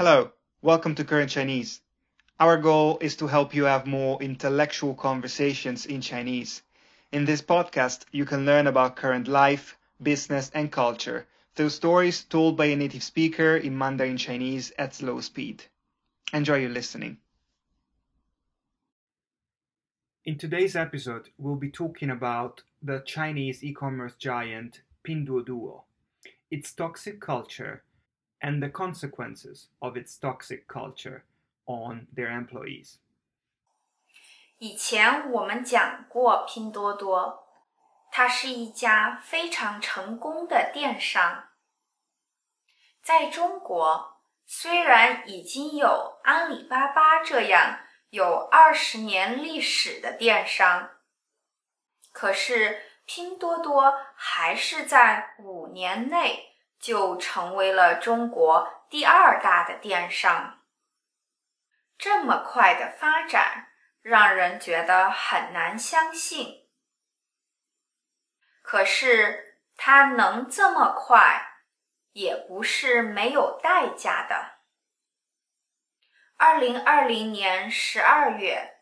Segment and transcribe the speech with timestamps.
[0.00, 0.32] Hello,
[0.62, 1.82] welcome to Current Chinese.
[2.38, 6.62] Our goal is to help you have more intellectual conversations in Chinese.
[7.12, 12.56] In this podcast, you can learn about current life, business, and culture through stories told
[12.56, 15.64] by a native speaker in Mandarin Chinese at slow speed.
[16.32, 17.18] Enjoy your listening.
[20.24, 25.82] In today's episode, we'll be talking about the Chinese e-commerce giant Pinduoduo,
[26.50, 27.82] its toxic culture,
[28.40, 31.22] and the consequences of its toxic culture
[31.66, 32.96] on their employees.
[34.58, 37.46] 以前我们讲过拼多多，
[38.10, 41.48] 它是一家非常成功的电商。
[43.02, 50.90] 在中国，虽然已经有阿里巴巴这样有二十年历史的电商，
[52.12, 56.49] 可是拼多多还是在五年内
[56.80, 60.62] 就成为了中国第二大的电商。
[61.98, 63.68] 这么快的发展，
[64.00, 66.66] 让人觉得很难相信。
[68.62, 71.58] 可是它能这么快，
[72.12, 74.60] 也不是没有代价的。
[76.36, 78.78] 二零二零年十二月，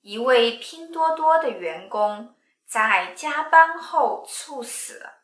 [0.00, 5.17] 一位拼多多的员工在加班后猝死。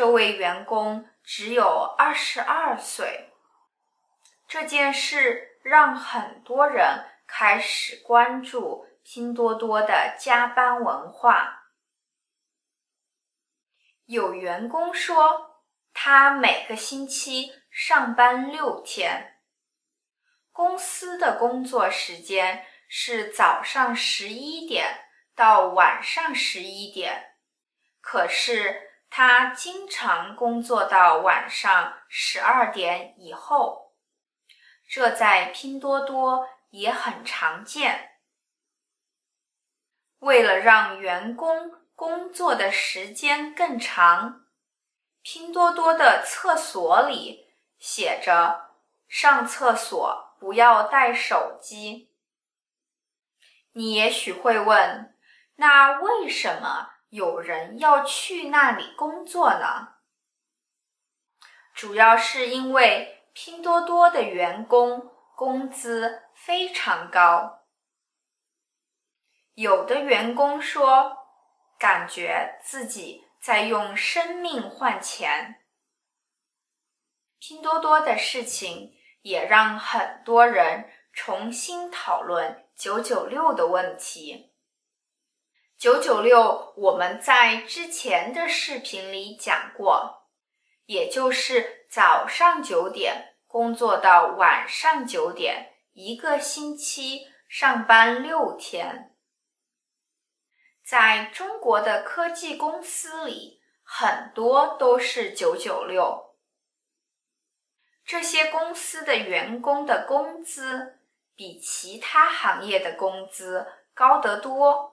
[0.00, 3.34] 这位员工只有二十二岁。
[4.48, 5.46] 这件事。
[5.62, 11.66] 让很多人开始关注拼多多的加班文化。
[14.06, 15.60] 有员工说，
[15.92, 19.38] 他每个星期上班六天，
[20.50, 27.34] 公司的工作时间是早上十一点到晚上十一点，
[28.00, 33.92] 可是他经常工作到晚上十二点以后。
[34.88, 38.18] 这在拼多多也很常见。
[40.18, 44.46] 为了让员工工作的时间更长，
[45.22, 48.74] 拼多多的厕所里写着
[49.06, 52.12] “上厕所不要带手机”。
[53.72, 55.16] 你也许会问，
[55.54, 59.94] 那为什么有人要去那里工作呢？
[61.74, 63.18] 主要是因为。
[63.32, 67.60] 拼多多的员工工资非常高，
[69.54, 71.16] 有的员工说，
[71.78, 75.62] 感觉自己在用生命换钱。
[77.38, 78.92] 拼多多的事情
[79.22, 84.49] 也让很多人重新讨论“九九六”的问题。
[85.80, 90.28] “九九六”我们在之前的视频里讲过，
[90.84, 93.28] 也就是早上九点。
[93.46, 99.16] 工作到晚上九点，一个星期上班六天。
[100.84, 106.36] 在中国的科技公司里，很多都是九九六。
[108.04, 111.00] 这些公司的员工的工资
[111.34, 114.89] 比其他行业的工资高得多。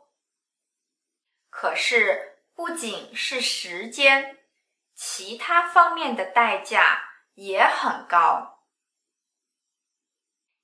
[1.60, 4.46] 可是，不仅是时间，
[4.94, 7.04] 其他方面的代价。
[7.34, 8.64] 也很高，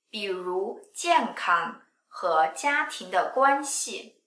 [0.08, 4.24] 比如健康和家庭的关系。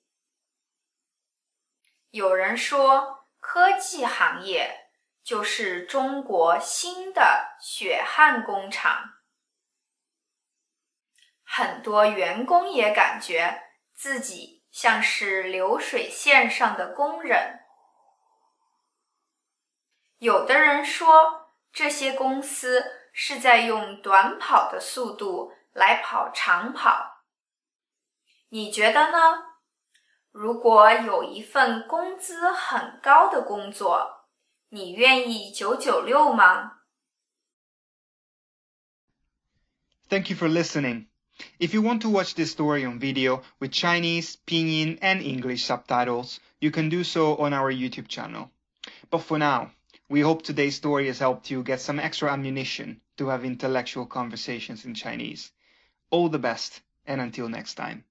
[2.09, 4.89] 有人说，科技行业
[5.23, 9.15] 就是中国新的血汗工厂。
[11.43, 13.61] 很多员工也感觉
[13.93, 17.61] 自己像是流水线上的工人。
[20.19, 21.45] 有的人说。
[21.73, 22.83] 这些公司
[23.13, 27.23] 是在用短跑的速度来跑长跑，
[28.49, 29.57] 你觉得呢？
[30.31, 34.25] 如果有一份工资很高的工作，
[34.69, 36.79] 你愿意九九六吗
[40.09, 41.09] ？Thank you for listening.
[41.59, 46.39] If you want to watch this story on video with Chinese, Pinyin, and English subtitles,
[46.59, 48.51] you can do so on our YouTube channel.
[49.09, 49.71] But for now,
[50.09, 54.85] we hope today's story has helped you get some extra ammunition to have intellectual conversations
[54.85, 55.51] in Chinese.
[56.09, 58.03] All the best, and until next time.